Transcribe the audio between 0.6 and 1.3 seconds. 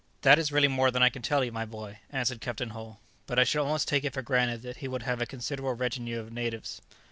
more than I can